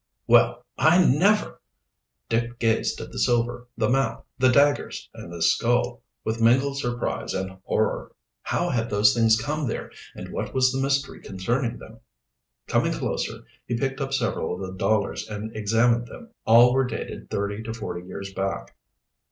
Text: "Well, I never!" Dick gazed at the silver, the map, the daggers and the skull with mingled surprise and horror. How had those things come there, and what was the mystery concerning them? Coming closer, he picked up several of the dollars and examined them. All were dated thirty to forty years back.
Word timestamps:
"Well, 0.25 0.65
I 0.79 1.05
never!" 1.05 1.61
Dick 2.27 2.57
gazed 2.57 2.99
at 2.99 3.11
the 3.11 3.19
silver, 3.19 3.67
the 3.77 3.87
map, 3.87 4.25
the 4.39 4.49
daggers 4.49 5.07
and 5.13 5.31
the 5.31 5.43
skull 5.43 6.01
with 6.23 6.41
mingled 6.41 6.79
surprise 6.79 7.35
and 7.35 7.59
horror. 7.65 8.15
How 8.41 8.69
had 8.71 8.89
those 8.89 9.13
things 9.13 9.39
come 9.39 9.67
there, 9.67 9.91
and 10.15 10.29
what 10.33 10.55
was 10.55 10.71
the 10.71 10.79
mystery 10.81 11.19
concerning 11.21 11.77
them? 11.77 11.99
Coming 12.65 12.93
closer, 12.93 13.43
he 13.67 13.77
picked 13.77 14.01
up 14.01 14.11
several 14.11 14.55
of 14.55 14.67
the 14.71 14.75
dollars 14.75 15.29
and 15.29 15.55
examined 15.55 16.07
them. 16.07 16.31
All 16.47 16.73
were 16.73 16.85
dated 16.85 17.29
thirty 17.29 17.61
to 17.61 17.71
forty 17.71 18.03
years 18.07 18.33
back. 18.33 18.75